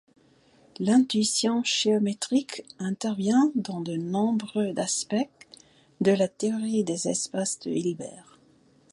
L'intuition 0.79 1.63
géométrique 1.63 2.63
intervient 2.79 3.51
dans 3.53 3.81
de 3.81 3.95
nombreux 3.97 4.73
aspects 4.79 5.29
de 5.99 6.09
la 6.11 6.27
théorie 6.27 6.83
des 6.83 7.07
espaces 7.07 7.59
de 7.59 7.69
Hilbert. 7.69 8.39